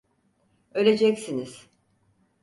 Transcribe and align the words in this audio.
Öleceksiniz! 0.73 1.67